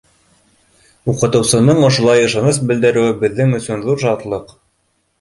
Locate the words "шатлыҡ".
4.09-4.61